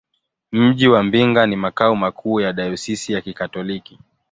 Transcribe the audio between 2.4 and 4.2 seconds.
dayosisi ya Kikatoliki.